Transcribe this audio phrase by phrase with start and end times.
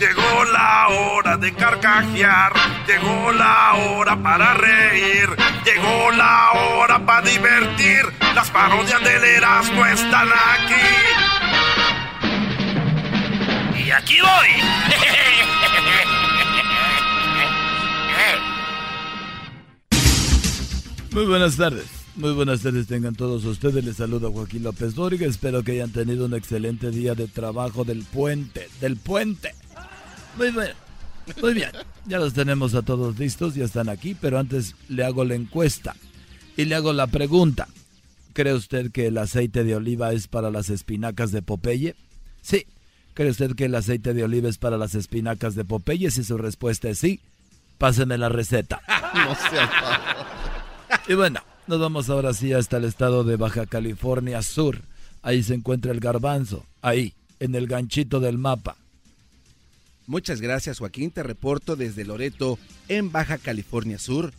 [0.00, 2.54] Llegó la hora de carcajear,
[2.88, 5.28] llegó la hora para reír,
[5.62, 8.06] llegó la hora para divertir.
[8.34, 10.74] Las parodias del Erasmo están aquí.
[13.84, 14.48] Y aquí voy.
[21.12, 21.84] Muy buenas tardes.
[22.16, 23.84] Muy buenas tardes tengan todos ustedes.
[23.84, 25.26] Les saluda Joaquín López Dóriga.
[25.26, 28.70] Espero que hayan tenido un excelente día de trabajo del puente.
[28.80, 29.59] Del puente.
[30.40, 30.72] Muy bien.
[31.42, 31.70] Muy bien.
[32.06, 33.54] Ya los tenemos a todos listos.
[33.54, 34.16] Ya están aquí.
[34.18, 35.94] Pero antes le hago la encuesta.
[36.56, 37.68] Y le hago la pregunta.
[38.32, 41.94] ¿Cree usted que el aceite de oliva es para las espinacas de Popeye?
[42.40, 42.66] Sí.
[43.12, 46.10] ¿Cree usted que el aceite de oliva es para las espinacas de Popeye?
[46.10, 47.20] Si su respuesta es sí,
[47.76, 48.80] páseme la receta.
[49.12, 49.36] No
[51.08, 54.82] y bueno, nos vamos ahora sí hasta el estado de Baja California Sur.
[55.22, 58.76] Ahí se encuentra el garbanzo, ahí, en el ganchito del mapa.
[60.06, 64.32] Muchas gracias Joaquín, te reporto desde Loreto, en Baja California Sur.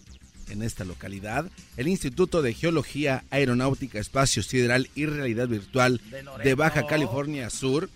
[0.49, 1.45] En esta localidad,
[1.77, 6.01] el Instituto de Geología, Aeronáutica, Espacio Sideral y Realidad Virtual
[6.43, 7.89] de, Baja California Sur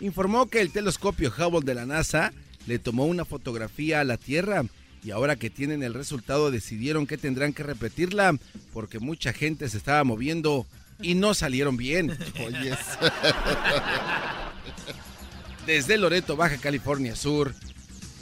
[0.00, 2.34] informó que el telescopio Hubble de la NASA
[2.66, 4.64] le tomó una fotografía a la Tierra
[5.02, 8.36] y ahora que tienen el resultado decidieron que tendrán que repetirla
[8.74, 10.66] porque mucha gente se estaba moviendo
[11.00, 12.10] y no salieron bien.
[15.66, 17.54] Desde Loreto, Baja California Sur,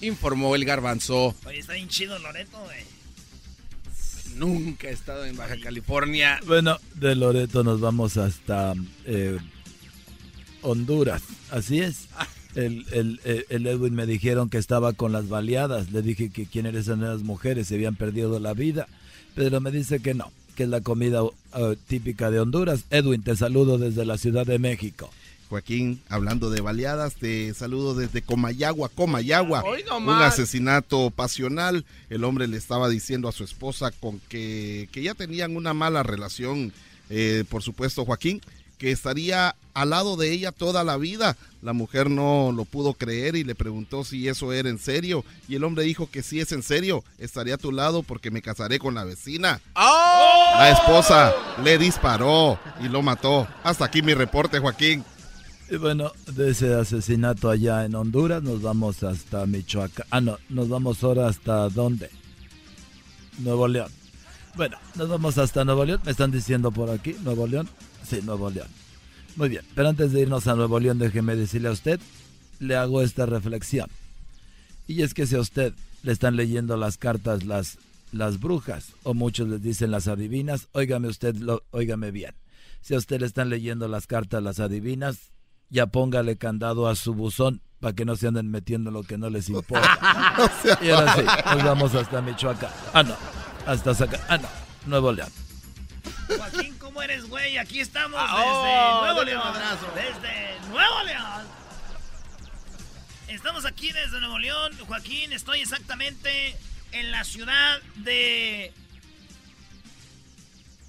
[0.01, 1.35] informó el garbanzo.
[1.45, 2.85] Oye, está bien chido Loreto, güey.
[4.37, 6.41] Nunca he estado en Baja California.
[6.47, 9.39] Bueno, de Loreto nos vamos hasta eh,
[10.63, 12.09] Honduras, así es.
[12.55, 15.91] el, el, el, Edwin me dijeron que estaba con las baleadas.
[15.91, 18.87] Le dije que quién eran esas mujeres, se habían perdido la vida.
[19.35, 21.33] Pero me dice que no, que es la comida uh,
[21.89, 22.85] típica de Honduras.
[22.91, 25.11] Edwin, te saludo desde la Ciudad de México.
[25.53, 29.63] Joaquín, hablando de baleadas, te saludo desde Comayagua, Comayagua.
[29.99, 31.85] un asesinato pasional.
[32.09, 36.03] El hombre le estaba diciendo a su esposa con que, que ya tenían una mala
[36.03, 36.73] relación,
[37.11, 38.41] eh, por supuesto, Joaquín
[38.83, 41.37] que estaría al lado de ella toda la vida.
[41.63, 45.25] La mujer no lo pudo creer y le preguntó si eso era en serio.
[45.47, 48.43] Y el hombre dijo que si es en serio, estaría a tu lado porque me
[48.43, 49.61] casaré con la vecina.
[49.77, 50.55] ¡Oh!
[50.57, 53.47] La esposa le disparó y lo mató.
[53.63, 55.05] Hasta aquí mi reporte, Joaquín.
[55.73, 60.07] Y bueno, de ese asesinato allá en Honduras nos vamos hasta Michoacán.
[60.11, 62.11] Ah, no, nos vamos ahora hasta dónde?
[63.39, 63.91] Nuevo León.
[64.55, 66.03] Bueno, nos vamos hasta Nuevo León.
[66.05, 67.71] Me están diciendo por aquí, Nuevo León.
[68.07, 68.69] Sí, Nuevo León.
[69.37, 71.99] Muy bien, pero antes de irnos a Nuevo León, déjeme decirle a usted,
[72.59, 73.89] le hago esta reflexión.
[74.87, 75.73] Y es que si a usted
[76.03, 77.79] le están leyendo las cartas las,
[78.13, 81.35] las brujas, o muchos les dicen las adivinas, óigame usted,
[81.71, 82.35] óigame bien.
[82.83, 85.32] Si a usted le están leyendo las cartas las adivinas,
[85.73, 89.31] ya póngale candado a su buzón para que no se anden metiendo lo que no
[89.31, 89.99] les importa.
[90.83, 92.71] y ahora sí, nos vamos hasta Michoacán.
[92.93, 93.17] Ah, no,
[93.67, 94.21] hasta Zaca.
[94.29, 94.49] Ah, no,
[94.87, 95.31] Nuevo León.
[96.29, 97.57] Joaquín, ¿cómo eres, güey?
[97.57, 99.55] Aquí estamos ah, desde oh, Nuevo León.
[99.95, 101.47] Desde Nuevo León.
[103.29, 104.73] Estamos aquí desde Nuevo León.
[104.87, 106.55] Joaquín, estoy exactamente
[106.93, 108.75] en la ciudad de...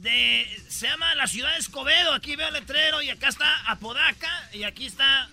[0.04, 2.14] Se llama la ciudad de Escobedo.
[2.14, 5.30] Aquí veo letrero y acá está Apodaca y aquí está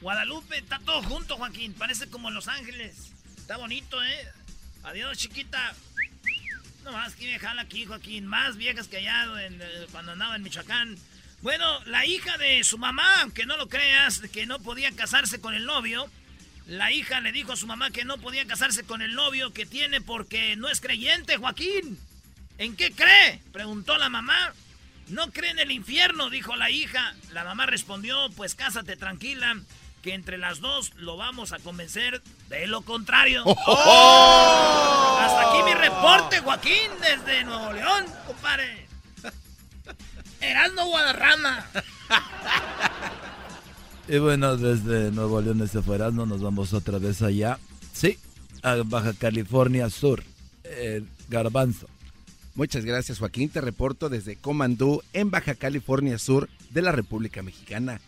[0.00, 0.56] Guadalupe.
[0.56, 1.74] Está todo junto, Joaquín.
[1.74, 3.12] Parece como Los Ángeles.
[3.36, 4.26] Está bonito, ¿eh?
[4.84, 5.74] Adiós, chiquita.
[6.82, 8.26] No más que jala aquí, Joaquín.
[8.26, 10.96] Más viejas que allá eh, cuando andaba en Michoacán.
[11.42, 15.52] Bueno, la hija de su mamá, aunque no lo creas, que no podía casarse con
[15.52, 16.10] el novio.
[16.66, 19.66] La hija le dijo a su mamá que no podía casarse con el novio que
[19.66, 21.98] tiene porque no es creyente, Joaquín.
[22.58, 23.40] ¿En qué cree?
[23.52, 24.52] Preguntó la mamá.
[25.08, 27.14] No cree en el infierno, dijo la hija.
[27.32, 29.56] La mamá respondió, pues cásate tranquila
[30.02, 33.42] que entre las dos lo vamos a convencer de lo contrario.
[33.46, 35.18] ¡Oh!
[35.20, 38.86] Hasta aquí mi reporte, Joaquín, desde Nuevo León, compadre.
[40.40, 41.66] Erasmo Guadarrama.
[44.08, 47.58] Y bueno, desde Nuevo León, desde Erasmo, nos vamos otra vez allá.
[47.92, 48.16] Sí,
[48.62, 50.22] a Baja California Sur,
[51.28, 51.88] Garbanzo.
[52.56, 53.50] Muchas gracias, Joaquín.
[53.50, 58.00] Te reporto desde Comandú, en Baja California Sur de la República Mexicana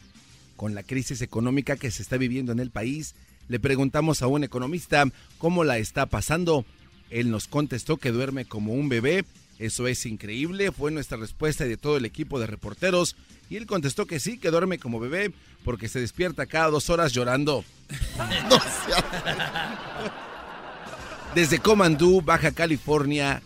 [0.59, 3.15] con la crisis económica que se está viviendo en el país,
[3.47, 5.05] le preguntamos a un economista
[5.39, 6.65] cómo la está pasando.
[7.11, 9.25] Él nos contestó que duerme como un bebé.
[9.61, 13.15] Eso es increíble, fue nuestra respuesta de todo el equipo de reporteros.
[13.49, 15.33] Y él contestó que sí, que duerme como bebé
[15.65, 17.65] porque se despierta cada dos horas llorando.
[21.37, 23.43] Desde Comandú, Baja California,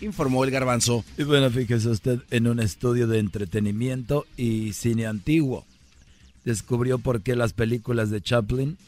[0.00, 1.04] informó el garbanzo.
[1.16, 5.64] Y bueno, fíjese usted en un estudio de entretenimiento y cine antiguo
[6.48, 8.78] descubrió por qué las películas de Chaplin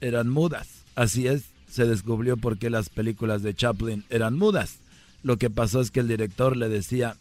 [0.00, 0.68] eran mudas.
[0.94, 4.76] Así es, se descubrió por qué las películas de Chaplin eran mudas.
[5.22, 7.16] Lo que pasó es que el director le decía,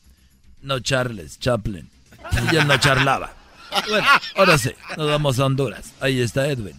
[0.62, 1.90] no charles, Chaplin.
[2.52, 3.36] Y él no charlaba.
[3.90, 5.94] Bueno, ahora sí, nos vamos a Honduras.
[6.00, 6.76] Ahí está Edwin.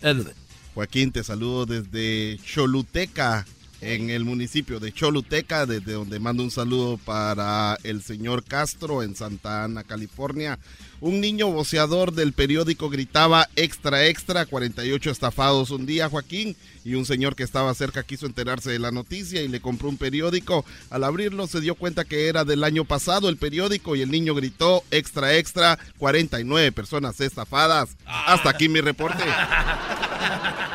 [0.00, 0.34] Edwin.
[0.74, 3.46] Joaquín, te saludo desde Choluteca,
[3.82, 9.16] en el municipio de Choluteca, desde donde mando un saludo para el señor Castro en
[9.16, 10.58] Santa Ana, California.
[11.00, 17.04] Un niño voceador del periódico gritaba extra, extra, 48 estafados un día, Joaquín, y un
[17.04, 20.64] señor que estaba cerca quiso enterarse de la noticia y le compró un periódico.
[20.90, 24.32] Al abrirlo se dio cuenta que era del año pasado el periódico y el niño
[24.36, 27.96] gritó extra, extra, 49 personas estafadas.
[28.06, 29.24] Hasta aquí mi reporte.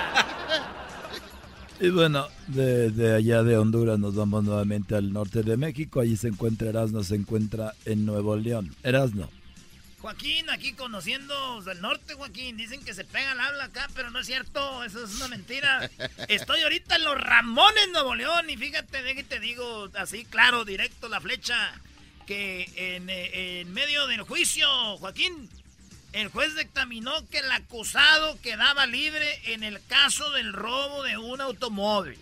[1.79, 5.99] Y bueno, de, allá de Honduras nos vamos nuevamente al norte de México.
[5.99, 8.75] Allí se encuentra Erasmo, se encuentra en Nuevo León.
[8.81, 9.29] Erasmo.
[9.99, 12.57] Joaquín, aquí conociendo del norte, Joaquín.
[12.57, 14.83] Dicen que se pega el habla acá, pero no es cierto.
[14.83, 15.89] Eso es una mentira.
[16.27, 18.49] Estoy ahorita en los Ramones, Nuevo León.
[18.49, 21.79] Y fíjate, de que te digo así, claro, directo la flecha.
[22.25, 25.47] Que en, en medio del juicio, Joaquín,
[26.17, 31.41] el juez dictaminó que el acusado quedaba libre en el caso del robo de un
[31.41, 32.17] automóvil.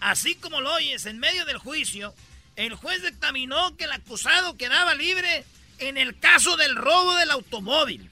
[0.00, 2.12] Así como lo oyes, en medio del juicio,
[2.56, 5.44] el juez dictaminó que el acusado quedaba libre
[5.78, 8.10] en el caso del robo del automóvil.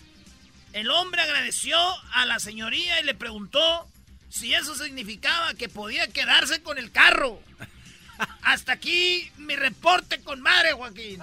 [0.72, 1.76] El hombre agradeció
[2.12, 3.88] a la señoría y le preguntó
[4.30, 7.42] si eso significaba que podía quedarse con el carro.
[8.42, 11.20] Hasta aquí mi reporte con madre, Joaquín.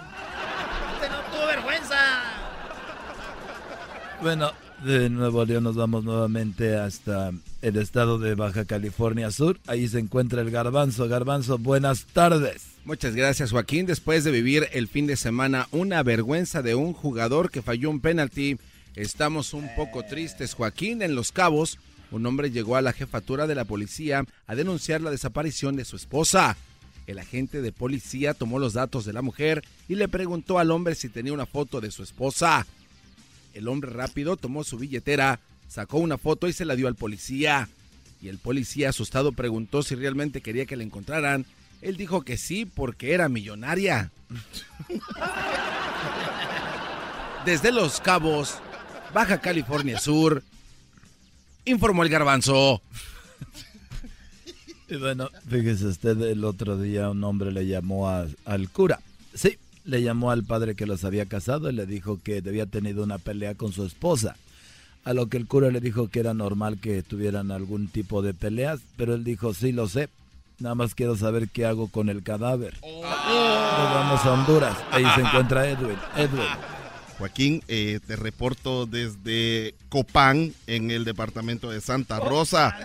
[0.96, 2.41] Usted no tuvo vergüenza.
[4.22, 4.52] Bueno,
[4.86, 7.32] de Nuevo León nos vamos nuevamente hasta
[7.64, 9.60] el estado de Baja California Sur.
[9.66, 11.08] Ahí se encuentra el Garbanzo.
[11.08, 12.68] Garbanzo, buenas tardes.
[12.86, 13.88] Muchas gracias Joaquín.
[13.88, 18.00] Después de vivir el fin de semana una vergüenza de un jugador que falló un
[18.00, 18.60] penalti,
[18.96, 20.54] estamos un poco tristes.
[20.54, 21.80] Joaquín, en Los Cabos,
[22.12, 25.96] un hombre llegó a la jefatura de la policía a denunciar la desaparición de su
[25.96, 26.58] esposa.
[27.08, 30.94] El agente de policía tomó los datos de la mujer y le preguntó al hombre
[30.94, 32.68] si tenía una foto de su esposa.
[33.54, 37.70] El hombre rápido tomó su billetera, sacó una foto y se la dio al policía.
[38.22, 41.46] Y el policía asustado preguntó si realmente quería que la encontraran.
[41.82, 44.12] Él dijo que sí porque era millonaria.
[47.46, 48.60] Desde Los Cabos,
[49.14, 50.44] Baja California Sur,
[51.66, 52.82] informó el garbanzo.
[54.88, 59.00] Y bueno, fíjese usted, el otro día un hombre le llamó al cura.
[59.34, 59.58] Sí,
[59.92, 63.18] le llamó al padre que los había casado y le dijo que había tenido una
[63.18, 64.38] pelea con su esposa.
[65.04, 68.34] A lo que el cura le dijo que era normal que tuvieran algún tipo de
[68.34, 70.08] peleas, pero él dijo, sí lo sé,
[70.60, 72.78] nada más quiero saber qué hago con el cadáver.
[72.82, 75.98] Nos vamos a Honduras, ahí se encuentra Edwin.
[76.16, 76.48] Edwin.
[77.18, 82.78] Joaquín, eh, te reporto desde Copán, en el departamento de Santa Rosa,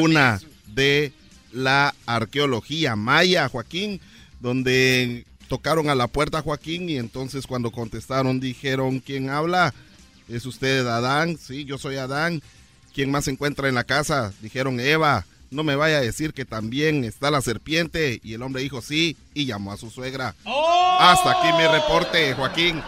[0.00, 1.12] una de
[1.52, 4.00] la arqueología maya, Joaquín,
[4.40, 9.72] donde tocaron a la puerta Joaquín y entonces cuando contestaron dijeron, ¿quién habla?
[10.28, 11.38] ¿Es usted Adán?
[11.38, 12.42] Sí, yo soy Adán.
[12.94, 14.32] ¿Quién más se encuentra en la casa?
[14.40, 15.26] Dijeron Eva.
[15.50, 18.20] No me vaya a decir que también está la serpiente.
[18.24, 20.34] Y el hombre dijo sí y llamó a su suegra.
[20.44, 20.96] ¡Oh!
[20.98, 22.82] Hasta aquí mi reporte, Joaquín.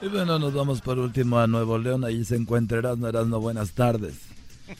[0.00, 2.04] Y bueno, nos vamos por último a Nuevo León.
[2.04, 3.08] Ahí se encuentra Erasmo.
[3.08, 4.14] Erasmo, buenas tardes.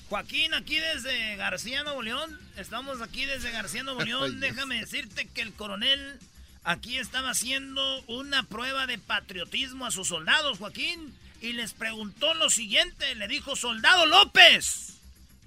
[0.09, 2.39] Joaquín, aquí desde García, Nuevo León.
[2.57, 4.41] Estamos aquí desde García, Nuevo León.
[4.41, 6.19] Déjame decirte que el coronel
[6.65, 12.51] aquí estaba haciendo una prueba de patriotismo a sus soldados, Joaquín, y les preguntó lo
[12.51, 14.95] siguiente, le dijo, soldado López,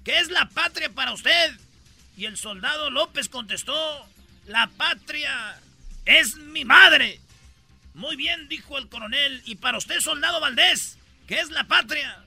[0.04, 1.58] ¿qué es la patria para usted?
[2.16, 4.08] Y el soldado López contestó,
[4.46, 5.58] la patria
[6.04, 7.20] es mi madre.
[7.94, 12.24] Muy bien, dijo el coronel, y para usted, soldado Valdés, ¿qué es la patria?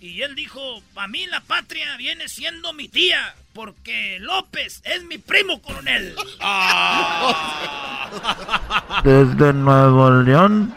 [0.00, 5.16] Y él dijo, para mí la patria viene siendo mi tía, porque López es mi
[5.16, 6.14] primo coronel.
[9.02, 10.74] Desde Nuevo León,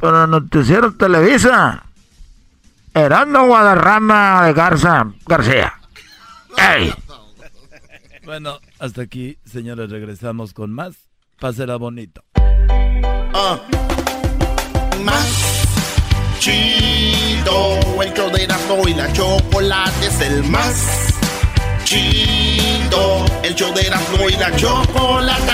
[0.00, 1.84] para Noticiero Televisa,
[2.94, 5.72] Herando Guadarrama de Garza García.
[6.56, 6.92] ¡Ey!
[8.24, 10.94] Bueno, hasta aquí, señores, regresamos con más.
[11.40, 12.22] Pásela bonito.
[12.36, 13.58] Ah.
[15.04, 15.64] Más
[16.38, 17.80] chido.
[18.02, 21.21] El show de Erasmo y la chocolate es el más
[21.94, 25.52] El show de Erasmo y la chocolate